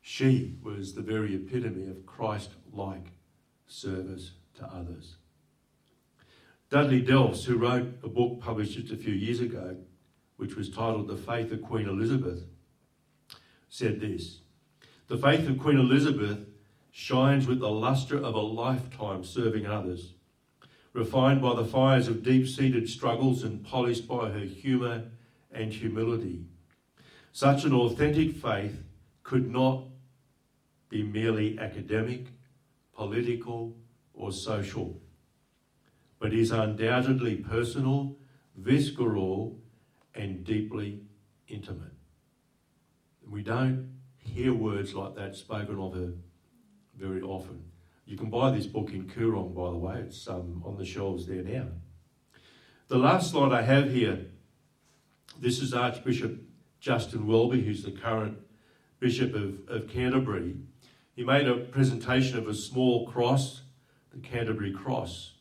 She 0.00 0.56
was 0.62 0.94
the 0.94 1.02
very 1.02 1.34
epitome 1.34 1.88
of 1.88 2.06
Christ 2.06 2.50
like 2.72 3.12
service 3.66 4.32
to 4.54 4.64
others. 4.66 5.16
Dudley 6.70 7.02
Delffs, 7.02 7.44
who 7.44 7.56
wrote 7.56 7.88
a 8.02 8.08
book 8.08 8.40
published 8.40 8.78
just 8.78 8.92
a 8.92 8.96
few 8.96 9.14
years 9.14 9.40
ago, 9.40 9.76
which 10.36 10.56
was 10.56 10.68
titled 10.68 11.08
The 11.08 11.16
Faith 11.16 11.50
of 11.52 11.62
Queen 11.62 11.88
Elizabeth, 11.88 12.44
said 13.76 14.00
this 14.00 14.40
The 15.08 15.18
faith 15.18 15.46
of 15.46 15.58
Queen 15.58 15.76
Elizabeth 15.78 16.46
shines 16.90 17.46
with 17.46 17.60
the 17.60 17.68
lustre 17.68 18.16
of 18.16 18.34
a 18.34 18.40
lifetime 18.40 19.22
serving 19.22 19.66
others, 19.66 20.14
refined 20.94 21.42
by 21.42 21.54
the 21.54 21.64
fires 21.64 22.08
of 22.08 22.22
deep 22.22 22.48
seated 22.48 22.88
struggles 22.88 23.42
and 23.42 23.62
polished 23.62 24.08
by 24.08 24.30
her 24.30 24.46
humour 24.46 25.10
and 25.52 25.74
humility. 25.74 26.46
Such 27.32 27.64
an 27.64 27.74
authentic 27.74 28.36
faith 28.36 28.82
could 29.22 29.50
not 29.50 29.84
be 30.88 31.02
merely 31.02 31.58
academic, 31.58 32.28
political, 32.94 33.76
or 34.14 34.32
social, 34.32 34.98
but 36.18 36.32
is 36.32 36.50
undoubtedly 36.50 37.36
personal, 37.36 38.16
visceral, 38.56 39.58
and 40.14 40.44
deeply 40.44 41.02
intimate. 41.46 41.95
We 43.36 43.42
don't 43.42 43.98
hear 44.16 44.54
words 44.54 44.94
like 44.94 45.14
that 45.16 45.36
spoken 45.36 45.78
of 45.78 45.92
her 45.92 46.14
very 46.98 47.20
often. 47.20 47.64
You 48.06 48.16
can 48.16 48.30
buy 48.30 48.50
this 48.50 48.64
book 48.64 48.94
in 48.94 49.10
Koorong, 49.10 49.54
by 49.54 49.68
the 49.72 49.76
way, 49.76 49.96
it's 50.06 50.26
um, 50.26 50.62
on 50.64 50.78
the 50.78 50.86
shelves 50.86 51.26
there 51.26 51.42
now. 51.42 51.66
The 52.88 52.96
last 52.96 53.32
slide 53.32 53.52
I 53.52 53.60
have 53.60 53.92
here 53.92 54.24
This 55.38 55.60
is 55.60 55.74
Archbishop 55.74 56.40
Justin 56.80 57.26
Welby, 57.26 57.60
who's 57.60 57.82
the 57.82 57.90
current 57.90 58.38
Bishop 59.00 59.34
of, 59.34 59.68
of 59.68 59.86
Canterbury. 59.86 60.56
He 61.14 61.22
made 61.22 61.46
a 61.46 61.56
presentation 61.56 62.38
of 62.38 62.48
a 62.48 62.54
small 62.54 63.06
cross, 63.06 63.60
the 64.14 64.20
Canterbury 64.26 64.72
Cross, 64.72 65.34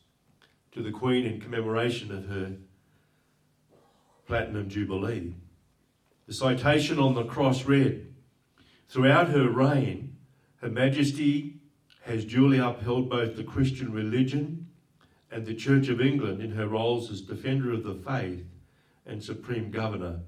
to 0.72 0.82
the 0.82 0.90
Queen 0.92 1.24
in 1.24 1.40
commemoration 1.40 2.14
of 2.14 2.28
her 2.28 2.56
Platinum 4.26 4.68
Jubilee. 4.68 5.32
The 6.26 6.34
citation 6.34 6.98
on 6.98 7.14
the 7.14 7.24
cross 7.24 7.64
read 7.64 8.14
Throughout 8.88 9.30
her 9.30 9.48
reign, 9.48 10.16
Her 10.60 10.68
Majesty 10.68 11.60
has 12.02 12.24
duly 12.24 12.58
upheld 12.58 13.10
both 13.10 13.36
the 13.36 13.44
Christian 13.44 13.92
religion 13.92 14.68
and 15.30 15.44
the 15.44 15.54
Church 15.54 15.88
of 15.88 16.00
England 16.00 16.40
in 16.40 16.52
her 16.52 16.68
roles 16.68 17.10
as 17.10 17.20
Defender 17.20 17.72
of 17.72 17.82
the 17.82 17.94
Faith 17.94 18.44
and 19.04 19.22
Supreme 19.22 19.70
Governor 19.70 20.20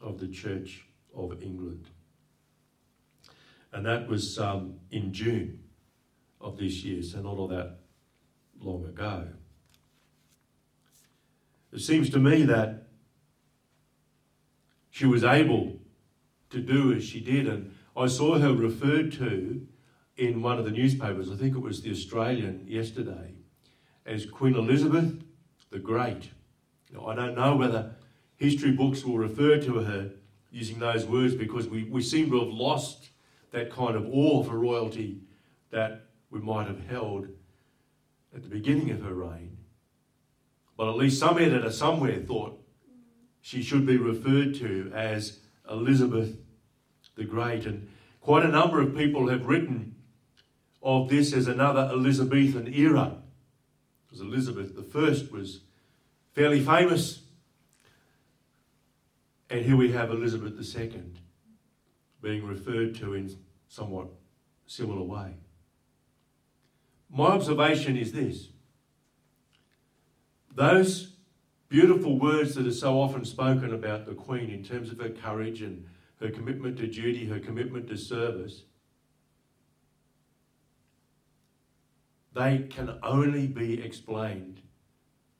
of 0.00 0.20
the 0.20 0.28
Church 0.28 0.86
of 1.14 1.42
England. 1.42 1.86
And 3.72 3.84
that 3.84 4.08
was 4.08 4.38
um, 4.38 4.74
in 4.90 5.12
June 5.12 5.60
of 6.40 6.56
this 6.56 6.84
year, 6.84 7.02
so 7.02 7.20
not 7.20 7.36
all 7.36 7.48
that 7.48 7.78
long 8.60 8.84
ago. 8.84 9.28
It 11.72 11.80
seems 11.80 12.10
to 12.10 12.18
me 12.18 12.44
that 12.44 12.87
she 14.98 15.06
was 15.06 15.22
able 15.22 15.76
to 16.50 16.58
do 16.58 16.92
as 16.92 17.04
she 17.04 17.20
did, 17.20 17.46
and 17.46 17.72
I 17.96 18.08
saw 18.08 18.36
her 18.36 18.52
referred 18.52 19.12
to 19.12 19.64
in 20.16 20.42
one 20.42 20.58
of 20.58 20.64
the 20.64 20.72
newspapers, 20.72 21.30
I 21.30 21.36
think 21.36 21.54
it 21.54 21.60
was 21.60 21.82
the 21.82 21.92
Australian 21.92 22.64
yesterday, 22.66 23.34
as 24.04 24.26
Queen 24.26 24.56
Elizabeth 24.56 25.22
the 25.70 25.78
Great. 25.78 26.30
Now, 26.92 27.06
I 27.06 27.14
don't 27.14 27.36
know 27.36 27.54
whether 27.54 27.94
history 28.38 28.72
books 28.72 29.04
will 29.04 29.18
refer 29.18 29.60
to 29.60 29.74
her 29.74 30.10
using 30.50 30.80
those 30.80 31.06
words 31.06 31.36
because 31.36 31.68
we, 31.68 31.84
we 31.84 32.02
seem 32.02 32.28
to 32.30 32.40
have 32.40 32.48
lost 32.48 33.10
that 33.52 33.70
kind 33.70 33.94
of 33.94 34.04
awe 34.10 34.42
for 34.42 34.58
royalty 34.58 35.20
that 35.70 36.06
we 36.28 36.40
might 36.40 36.66
have 36.66 36.88
held 36.88 37.28
at 38.34 38.42
the 38.42 38.48
beginning 38.48 38.90
of 38.90 39.02
her 39.02 39.14
reign. 39.14 39.58
But 40.76 40.88
at 40.88 40.96
least 40.96 41.20
some 41.20 41.38
editor 41.38 41.70
somewhere 41.70 42.18
thought 42.18 42.60
she 43.48 43.62
should 43.62 43.86
be 43.86 43.96
referred 43.96 44.54
to 44.54 44.92
as 44.94 45.38
Elizabeth 45.70 46.36
the 47.16 47.24
Great. 47.24 47.64
And 47.64 47.88
quite 48.20 48.44
a 48.44 48.48
number 48.48 48.78
of 48.78 48.94
people 48.94 49.30
have 49.30 49.46
written 49.46 49.94
of 50.82 51.08
this 51.08 51.32
as 51.32 51.48
another 51.48 51.88
Elizabethan 51.90 52.70
era. 52.74 53.16
Because 54.04 54.20
Elizabeth 54.20 54.76
I 54.76 55.32
was 55.32 55.60
fairly 56.34 56.60
famous. 56.60 57.22
And 59.48 59.64
here 59.64 59.76
we 59.76 59.92
have 59.92 60.10
Elizabeth 60.10 60.52
II 60.76 61.04
being 62.20 62.44
referred 62.44 62.96
to 62.96 63.14
in 63.14 63.34
somewhat 63.66 64.08
similar 64.66 65.02
way. 65.02 65.36
My 67.08 67.28
observation 67.28 67.96
is 67.96 68.12
this 68.12 68.48
those 70.54 71.14
beautiful 71.68 72.18
words 72.18 72.54
that 72.54 72.66
are 72.66 72.72
so 72.72 73.00
often 73.00 73.24
spoken 73.24 73.74
about 73.74 74.06
the 74.06 74.14
Queen 74.14 74.50
in 74.50 74.64
terms 74.64 74.90
of 74.90 74.98
her 74.98 75.10
courage 75.10 75.62
and 75.62 75.84
her 76.20 76.30
commitment 76.30 76.76
to 76.78 76.86
duty, 76.86 77.26
her 77.26 77.38
commitment 77.38 77.88
to 77.88 77.96
service, 77.96 78.62
they 82.34 82.66
can 82.70 82.98
only 83.02 83.46
be 83.46 83.82
explained 83.82 84.60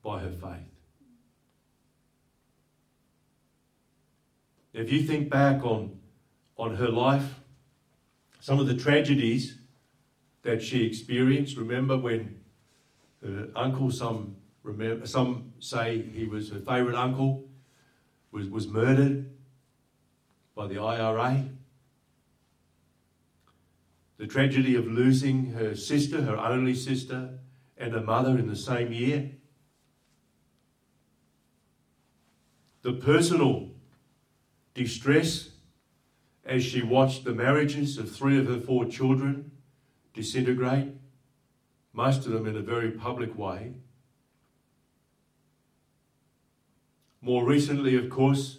by 0.02 0.20
her 0.20 0.32
faith. 0.32 0.68
If 4.72 4.92
you 4.92 5.02
think 5.02 5.30
back 5.30 5.64
on, 5.64 5.98
on 6.56 6.76
her 6.76 6.88
life, 6.88 7.40
some 8.40 8.60
of 8.60 8.66
the 8.66 8.74
tragedies 8.74 9.58
that 10.42 10.62
she 10.62 10.84
experienced, 10.84 11.56
remember 11.56 11.96
when 11.96 12.40
her 13.24 13.48
uncle, 13.56 13.90
some, 13.90 14.36
remember, 14.68 15.06
some 15.06 15.52
say 15.58 16.02
he 16.14 16.26
was 16.26 16.50
her 16.50 16.60
favourite 16.60 16.96
uncle, 16.96 17.48
was, 18.30 18.48
was 18.48 18.68
murdered 18.68 19.30
by 20.54 20.66
the 20.66 20.78
IRA. 20.78 21.48
The 24.18 24.26
tragedy 24.26 24.74
of 24.74 24.86
losing 24.86 25.52
her 25.52 25.74
sister, 25.74 26.22
her 26.22 26.36
only 26.36 26.74
sister, 26.74 27.38
and 27.76 27.92
her 27.92 28.02
mother 28.02 28.38
in 28.38 28.48
the 28.48 28.56
same 28.56 28.92
year. 28.92 29.30
The 32.82 32.92
personal 32.92 33.70
distress 34.74 35.50
as 36.44 36.64
she 36.64 36.82
watched 36.82 37.24
the 37.24 37.34
marriages 37.34 37.98
of 37.98 38.10
three 38.14 38.38
of 38.38 38.46
her 38.46 38.60
four 38.60 38.84
children 38.86 39.50
disintegrate, 40.14 40.88
most 41.92 42.26
of 42.26 42.32
them 42.32 42.46
in 42.46 42.56
a 42.56 42.62
very 42.62 42.90
public 42.90 43.36
way. 43.36 43.74
More 47.20 47.44
recently, 47.44 47.96
of 47.96 48.10
course, 48.10 48.58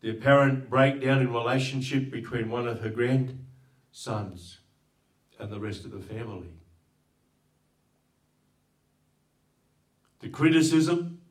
the 0.00 0.10
apparent 0.10 0.68
breakdown 0.68 1.22
in 1.22 1.32
relationship 1.32 2.10
between 2.10 2.50
one 2.50 2.68
of 2.68 2.80
her 2.80 2.90
grandsons 2.90 4.58
and 5.38 5.50
the 5.50 5.58
rest 5.58 5.84
of 5.84 5.92
the 5.92 6.00
family. 6.00 6.50
The 10.20 10.28
criticism 10.28 11.22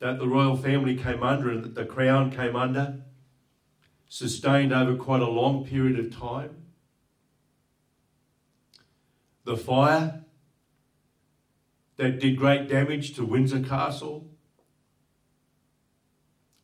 that 0.00 0.18
the 0.18 0.26
royal 0.28 0.56
family 0.56 0.96
came 0.96 1.22
under 1.22 1.50
and 1.50 1.64
that 1.64 1.74
the 1.74 1.84
crown 1.84 2.30
came 2.30 2.56
under, 2.56 3.00
sustained 4.08 4.72
over 4.72 4.96
quite 4.96 5.22
a 5.22 5.28
long 5.28 5.64
period 5.64 5.98
of 5.98 6.16
time. 6.16 6.56
The 9.44 9.56
fire 9.56 10.24
that 11.98 12.20
did 12.20 12.38
great 12.38 12.68
damage 12.68 13.14
to 13.16 13.24
Windsor 13.24 13.60
Castle 13.60 14.30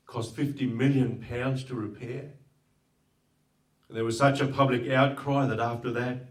cost 0.06 0.36
50 0.36 0.66
million 0.66 1.22
pounds 1.28 1.64
to 1.64 1.74
repair. 1.74 2.30
And 3.88 3.96
there 3.96 4.04
was 4.04 4.16
such 4.16 4.40
a 4.40 4.46
public 4.46 4.88
outcry 4.88 5.46
that 5.46 5.58
after 5.58 5.90
that, 5.90 6.28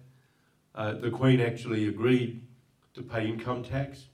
uh, 0.73 0.93
the 0.93 1.11
Queen 1.11 1.41
actually 1.41 1.87
agreed 1.87 2.47
to 2.93 3.01
pay 3.03 3.27
income 3.27 3.61
tax. 3.61 4.05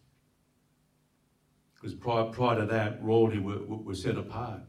Because 1.76 1.94
prior, 1.94 2.26
prior 2.26 2.60
to 2.60 2.66
that, 2.66 3.02
royalty 3.02 3.38
were, 3.38 3.60
were 3.60 3.94
set 3.94 4.18
apart. 4.18 4.62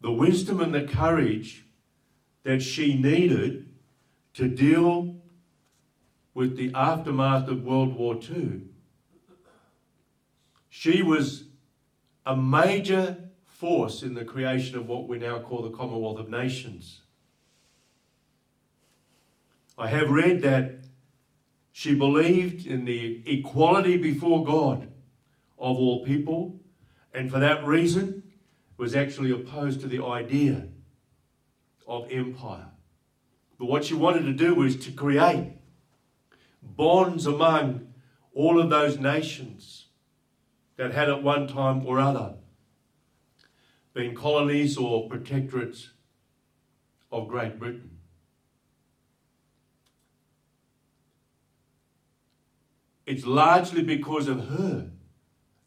The 0.00 0.12
wisdom 0.12 0.60
and 0.60 0.72
the 0.72 0.84
courage 0.84 1.66
that 2.44 2.62
she 2.62 2.96
needed 2.96 3.70
to 4.34 4.46
deal 4.46 5.15
with 6.36 6.56
the 6.56 6.70
aftermath 6.74 7.48
of 7.48 7.64
World 7.64 7.96
War 7.96 8.14
II 8.14 8.60
she 10.78 11.02
was 11.02 11.44
a 12.26 12.36
major 12.36 13.16
force 13.46 14.02
in 14.02 14.12
the 14.12 14.26
creation 14.26 14.76
of 14.76 14.86
what 14.86 15.08
we 15.08 15.18
now 15.18 15.38
call 15.38 15.62
the 15.62 15.74
Commonwealth 15.74 16.18
of 16.18 16.28
Nations. 16.28 17.00
I 19.78 19.88
have 19.88 20.10
read 20.10 20.42
that 20.42 20.80
she 21.72 21.94
believed 21.94 22.66
in 22.66 22.84
the 22.84 23.22
equality 23.24 23.96
before 23.96 24.44
God 24.44 24.82
of 25.58 25.78
all 25.78 26.04
people, 26.04 26.60
and 27.14 27.30
for 27.30 27.38
that 27.38 27.66
reason 27.66 28.22
was 28.76 28.94
actually 28.94 29.30
opposed 29.30 29.80
to 29.80 29.86
the 29.86 30.04
idea 30.04 30.68
of 31.88 32.12
empire. 32.12 32.68
But 33.58 33.66
what 33.66 33.84
she 33.86 33.94
wanted 33.94 34.24
to 34.24 34.34
do 34.34 34.54
was 34.54 34.76
to 34.84 34.92
create 34.92 35.54
bonds 36.74 37.26
among 37.26 37.92
all 38.34 38.60
of 38.60 38.70
those 38.70 38.98
nations 38.98 39.86
that 40.76 40.92
had 40.92 41.08
at 41.08 41.22
one 41.22 41.46
time 41.46 41.86
or 41.86 41.98
other 41.98 42.34
been 43.94 44.14
colonies 44.14 44.76
or 44.76 45.08
protectorates 45.08 45.88
of 47.10 47.28
Great 47.28 47.58
Britain. 47.58 47.96
It's 53.06 53.24
largely 53.24 53.82
because 53.82 54.28
of 54.28 54.48
her 54.48 54.90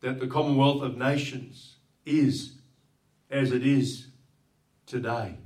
that 0.01 0.19
the 0.19 0.27
Commonwealth 0.27 0.83
of 0.83 0.97
Nations 0.97 1.77
is 2.05 2.59
as 3.31 3.51
it 3.51 3.65
is 3.65 4.09
today. 4.85 5.37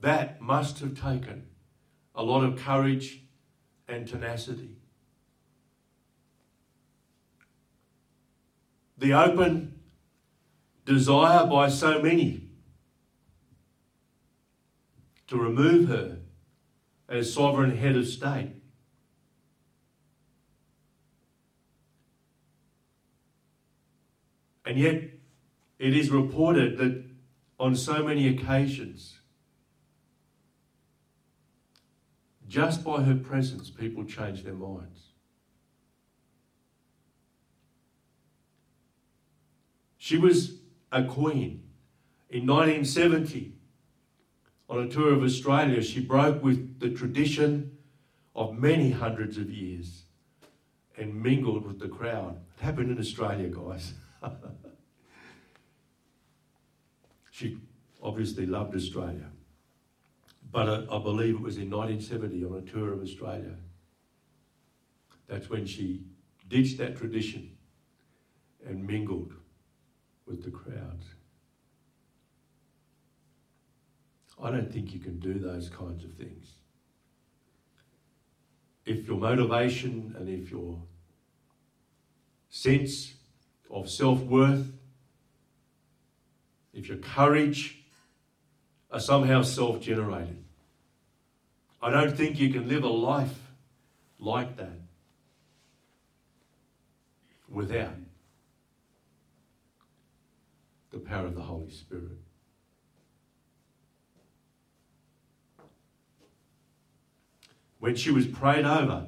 That 0.00 0.40
must 0.40 0.80
have 0.80 1.00
taken 1.00 1.46
a 2.14 2.22
lot 2.22 2.42
of 2.42 2.56
courage 2.56 3.22
and 3.90 4.06
tenacity. 4.06 4.76
The 8.98 9.12
open 9.14 9.80
desire 10.84 11.46
by 11.46 11.68
so 11.68 12.00
many 12.00 12.48
to 15.28 15.36
remove 15.36 15.88
her 15.88 16.18
as 17.08 17.32
sovereign 17.32 17.76
head 17.76 17.96
of 17.96 18.06
state. 18.06 18.52
And 24.64 24.78
yet, 24.78 25.02
it 25.78 25.96
is 25.96 26.10
reported 26.10 26.78
that 26.78 27.04
on 27.58 27.74
so 27.74 28.04
many 28.04 28.28
occasions, 28.28 29.19
just 32.50 32.82
by 32.82 33.00
her 33.02 33.14
presence, 33.14 33.70
people 33.70 34.04
change 34.04 34.42
their 34.42 34.54
minds. 34.54 35.10
She 39.96 40.18
was 40.18 40.58
a 40.90 41.04
queen. 41.04 41.62
In 42.28 42.46
1970, 42.46 43.52
on 44.68 44.80
a 44.80 44.88
tour 44.88 45.14
of 45.14 45.22
Australia, 45.22 45.80
she 45.80 46.00
broke 46.00 46.42
with 46.42 46.80
the 46.80 46.90
tradition 46.90 47.78
of 48.34 48.58
many 48.58 48.90
hundreds 48.90 49.38
of 49.38 49.48
years 49.48 50.02
and 50.98 51.22
mingled 51.22 51.64
with 51.64 51.78
the 51.78 51.88
crowd. 51.88 52.40
It 52.58 52.64
happened 52.64 52.90
in 52.90 52.98
Australia, 52.98 53.48
guys. 53.48 53.94
she 57.30 57.58
obviously 58.02 58.44
loved 58.44 58.74
Australia. 58.74 59.30
But 60.52 60.68
uh, 60.68 60.82
I 60.90 60.98
believe 60.98 61.36
it 61.36 61.40
was 61.40 61.56
in 61.56 61.70
1970 61.70 62.44
on 62.44 62.54
a 62.58 62.62
tour 62.62 62.92
of 62.92 63.02
Australia. 63.02 63.56
That's 65.28 65.48
when 65.48 65.64
she 65.64 66.02
ditched 66.48 66.78
that 66.78 66.96
tradition 66.96 67.56
and 68.66 68.84
mingled 68.86 69.32
with 70.26 70.42
the 70.42 70.50
crowds. 70.50 71.06
I 74.42 74.50
don't 74.50 74.72
think 74.72 74.92
you 74.92 75.00
can 75.00 75.18
do 75.20 75.34
those 75.34 75.68
kinds 75.68 76.02
of 76.02 76.12
things. 76.14 76.54
If 78.86 79.06
your 79.06 79.18
motivation 79.18 80.14
and 80.18 80.28
if 80.28 80.50
your 80.50 80.82
sense 82.48 83.14
of 83.70 83.88
self 83.88 84.20
worth, 84.22 84.72
if 86.72 86.88
your 86.88 86.98
courage 86.98 87.79
are 88.92 89.00
somehow 89.00 89.42
self 89.42 89.80
generated, 89.80 90.44
I 91.82 91.90
don't 91.90 92.16
think 92.16 92.38
you 92.38 92.52
can 92.52 92.68
live 92.68 92.84
a 92.84 92.88
life 92.88 93.38
like 94.18 94.56
that 94.56 94.80
without 97.48 97.94
the 100.90 100.98
power 100.98 101.26
of 101.26 101.34
the 101.34 101.42
Holy 101.42 101.70
Spirit. 101.70 102.18
When 107.78 107.96
she 107.96 108.10
was 108.10 108.26
prayed 108.26 108.66
over 108.66 109.06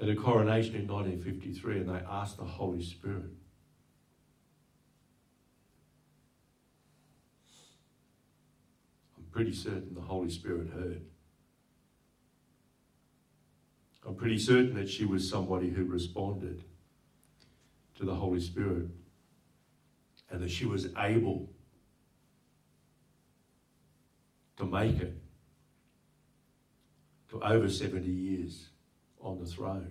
at 0.00 0.08
a 0.08 0.14
coronation 0.14 0.76
in 0.76 0.86
1953 0.86 1.78
and 1.78 1.88
they 1.88 2.00
asked 2.08 2.36
the 2.36 2.44
Holy 2.44 2.82
Spirit, 2.82 3.32
I'm 9.18 9.19
pretty 9.30 9.52
certain 9.52 9.94
the 9.94 10.00
Holy 10.00 10.30
Spirit 10.30 10.68
heard. 10.70 11.02
I'm 14.06 14.14
pretty 14.14 14.38
certain 14.38 14.74
that 14.74 14.88
she 14.88 15.04
was 15.04 15.28
somebody 15.28 15.70
who 15.70 15.84
responded 15.84 16.64
to 17.96 18.04
the 18.04 18.14
Holy 18.14 18.40
Spirit 18.40 18.88
and 20.30 20.42
that 20.42 20.50
she 20.50 20.64
was 20.64 20.88
able 20.96 21.50
to 24.56 24.64
make 24.64 24.98
it 25.00 25.16
to 27.30 27.40
over 27.42 27.68
70 27.68 28.08
years 28.08 28.68
on 29.20 29.38
the 29.38 29.46
throne. 29.46 29.90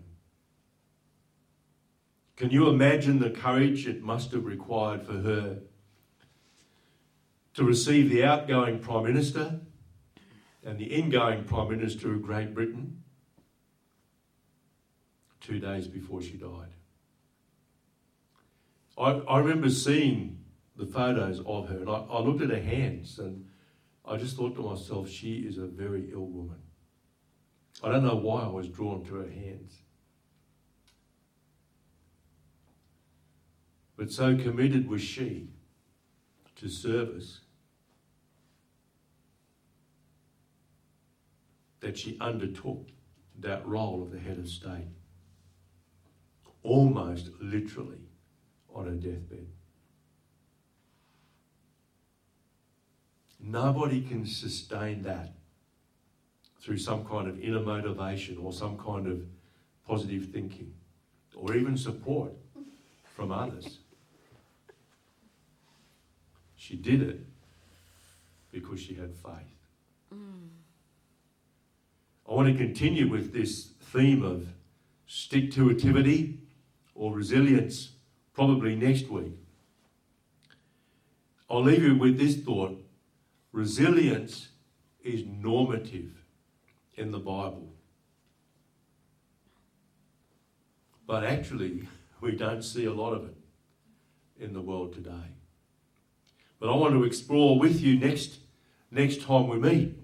Can 2.35 2.51
you 2.51 2.69
imagine 2.69 3.19
the 3.19 3.29
courage 3.29 3.87
it 3.87 4.01
must 4.01 4.31
have 4.31 4.45
required 4.45 5.03
for 5.03 5.13
her 5.13 5.59
to 7.59 7.65
receive 7.65 8.09
the 8.09 8.23
outgoing 8.23 8.79
Prime 8.79 9.03
Minister 9.03 9.59
and 10.65 10.79
the 10.79 10.85
ingoing 10.85 11.43
Prime 11.43 11.67
Minister 11.67 12.13
of 12.13 12.21
Great 12.21 12.53
Britain 12.53 13.03
two 15.41 15.59
days 15.59 15.85
before 15.85 16.21
she 16.21 16.37
died? 16.37 16.69
I, 18.97 19.09
I 19.27 19.39
remember 19.39 19.69
seeing 19.69 20.39
the 20.77 20.85
photos 20.85 21.41
of 21.45 21.67
her 21.67 21.79
and 21.79 21.89
I, 21.89 22.05
I 22.09 22.21
looked 22.21 22.41
at 22.41 22.49
her 22.49 22.61
hands 22.61 23.19
and 23.19 23.45
I 24.05 24.15
just 24.15 24.37
thought 24.37 24.55
to 24.55 24.61
myself, 24.61 25.09
she 25.09 25.39
is 25.39 25.57
a 25.57 25.65
very 25.65 26.09
ill 26.13 26.27
woman. 26.27 26.61
I 27.83 27.91
don't 27.91 28.05
know 28.05 28.15
why 28.15 28.43
I 28.43 28.47
was 28.47 28.69
drawn 28.69 29.03
to 29.03 29.15
her 29.15 29.29
hands. 29.29 29.79
But 33.97 34.13
so 34.13 34.37
committed 34.37 34.87
was 34.87 35.01
she 35.01 35.49
to 36.55 36.69
service 36.69 37.41
that 41.81 41.97
she 41.97 42.17
undertook 42.19 42.87
that 43.39 43.65
role 43.65 44.03
of 44.03 44.11
the 44.11 44.19
head 44.19 44.37
of 44.37 44.47
state 44.47 44.87
almost 46.63 47.29
literally 47.39 48.09
on 48.73 48.85
her 48.85 48.91
deathbed. 48.91 49.47
Nobody 53.39 54.01
can 54.01 54.25
sustain 54.25 55.03
that 55.03 55.33
through 56.61 56.77
some 56.77 57.05
kind 57.05 57.27
of 57.27 57.39
inner 57.39 57.61
motivation 57.61 58.37
or 58.37 58.51
some 58.51 58.77
kind 58.77 59.07
of 59.07 59.21
positive 59.87 60.27
thinking 60.33 60.73
or 61.35 61.55
even 61.55 61.77
support 61.77 62.33
from 63.15 63.31
others. 63.31 63.79
She 66.57 66.75
did 66.75 67.01
it 67.01 67.21
because 68.51 68.81
she 68.81 68.93
had 68.93 69.15
faith. 69.15 69.55
Mm. 70.13 70.58
I 72.29 72.33
want 72.33 72.47
to 72.47 72.63
continue 72.63 73.09
with 73.09 73.33
this 73.33 73.71
theme 73.81 74.21
of 74.21 74.47
stick-to-itivity 75.07 76.37
or 76.93 77.15
resilience 77.15 77.93
probably 78.33 78.75
next 78.75 79.09
week. 79.09 79.33
I'll 81.49 81.63
leave 81.63 81.81
you 81.81 81.97
with 81.97 82.19
this 82.19 82.35
thought 82.35 82.79
resilience 83.51 84.49
is 85.03 85.23
normative 85.25 86.23
in 86.95 87.11
the 87.11 87.17
Bible. 87.17 87.73
But 91.07 91.23
actually, 91.23 91.87
we 92.21 92.33
don't 92.33 92.61
see 92.61 92.85
a 92.85 92.93
lot 92.93 93.13
of 93.13 93.25
it 93.25 93.35
in 94.39 94.53
the 94.53 94.61
world 94.61 94.93
today. 94.93 95.33
But 96.59 96.69
I 96.69 96.75
want 96.75 96.93
to 96.93 97.05
explore 97.05 97.57
with 97.57 97.81
you 97.81 97.97
next, 97.97 98.37
next 98.91 99.23
time 99.23 99.47
we 99.47 99.57
meet 99.57 99.98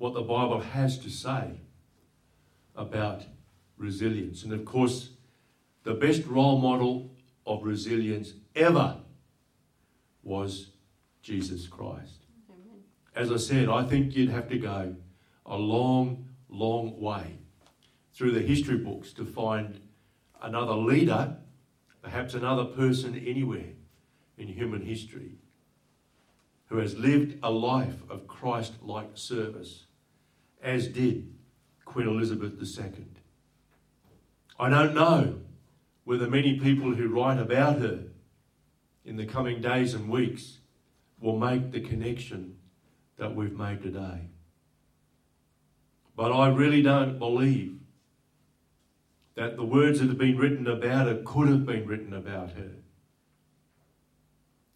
what 0.00 0.14
the 0.14 0.22
Bible 0.22 0.60
has 0.60 0.96
to 0.96 1.10
say 1.10 1.60
about 2.74 3.22
resilience. 3.76 4.44
And 4.44 4.52
of 4.54 4.64
course, 4.64 5.10
the 5.82 5.92
best 5.92 6.24
role 6.24 6.58
model 6.58 7.10
of 7.44 7.64
resilience 7.64 8.32
ever 8.56 8.96
was 10.22 10.70
Jesus 11.20 11.66
Christ. 11.66 12.24
Amen. 12.48 12.80
As 13.14 13.30
I 13.30 13.36
said, 13.36 13.68
I 13.68 13.84
think 13.84 14.16
you'd 14.16 14.30
have 14.30 14.48
to 14.48 14.58
go 14.58 14.96
a 15.44 15.58
long, 15.58 16.30
long 16.48 16.98
way 16.98 17.36
through 18.14 18.30
the 18.30 18.40
history 18.40 18.78
books 18.78 19.12
to 19.12 19.26
find 19.26 19.82
another 20.40 20.76
leader, 20.76 21.36
perhaps 22.00 22.32
another 22.32 22.64
person 22.64 23.14
anywhere 23.16 23.74
in 24.38 24.48
human 24.48 24.80
history, 24.80 25.32
who 26.68 26.78
has 26.78 26.96
lived 26.96 27.38
a 27.42 27.50
life 27.50 27.96
of 28.08 28.26
Christ 28.26 28.76
like 28.80 29.10
service, 29.12 29.84
as 30.62 30.88
did 30.88 31.32
Queen 31.84 32.06
Elizabeth 32.06 32.52
II. 32.60 33.04
I 34.58 34.68
don't 34.68 34.94
know 34.94 35.40
whether 36.04 36.28
many 36.28 36.58
people 36.58 36.94
who 36.94 37.08
write 37.08 37.38
about 37.38 37.78
her 37.78 38.04
in 39.04 39.16
the 39.16 39.26
coming 39.26 39.60
days 39.60 39.94
and 39.94 40.08
weeks 40.08 40.58
will 41.20 41.38
make 41.38 41.70
the 41.70 41.80
connection 41.80 42.56
that 43.16 43.34
we've 43.34 43.56
made 43.56 43.82
today. 43.82 44.28
But 46.16 46.32
I 46.32 46.48
really 46.48 46.82
don't 46.82 47.18
believe 47.18 47.78
that 49.34 49.56
the 49.56 49.64
words 49.64 50.00
that 50.00 50.08
have 50.08 50.18
been 50.18 50.36
written 50.36 50.66
about 50.66 51.06
her 51.06 51.22
could 51.24 51.48
have 51.48 51.64
been 51.64 51.86
written 51.86 52.12
about 52.12 52.52
her 52.52 52.72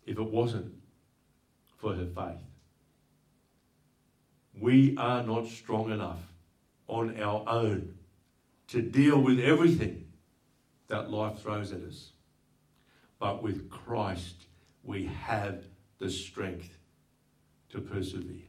if 0.06 0.18
it 0.18 0.30
wasn't 0.30 0.72
for 1.76 1.94
her 1.94 2.06
faith. 2.06 2.40
We 4.58 4.96
are 4.96 5.22
not 5.22 5.48
strong 5.48 5.90
enough 5.90 6.20
on 6.86 7.20
our 7.20 7.44
own 7.46 7.94
to 8.68 8.82
deal 8.82 9.20
with 9.20 9.40
everything 9.40 10.06
that 10.88 11.10
life 11.10 11.40
throws 11.40 11.72
at 11.72 11.82
us. 11.82 12.10
But 13.18 13.42
with 13.42 13.70
Christ, 13.70 14.44
we 14.82 15.06
have 15.06 15.64
the 15.98 16.10
strength 16.10 16.76
to 17.70 17.80
persevere. 17.80 18.48